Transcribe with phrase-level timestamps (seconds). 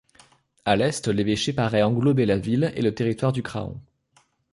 [0.65, 3.79] À l'est, l'évêché parait englober la ville et le territoire de Craon.